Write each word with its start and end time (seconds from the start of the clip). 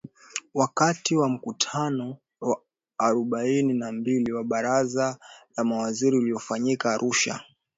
Wakati 0.53 1.15
wa 1.15 1.29
mkutano 1.29 2.17
wa 2.41 2.61
arobaini 2.97 3.73
na 3.73 3.91
mbili 3.91 4.31
wa 4.31 4.43
Baraza 4.43 5.19
la 5.57 5.63
Mawaziri 5.63 6.17
uliofanyika 6.17 6.93
Arusha 6.93 7.41